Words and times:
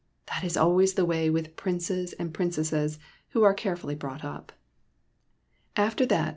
That 0.33 0.43
is 0.43 0.57
always 0.57 0.95
the 0.95 1.05
way 1.05 1.29
with 1.29 1.55
princes 1.55 2.13
and 2.13 2.33
princesses 2.33 2.97
who 3.33 3.43
are 3.43 3.53
care 3.53 3.75
fully 3.75 3.93
brought 3.93 4.25
up. 4.25 4.51
After 5.75 6.07
that. 6.07 6.29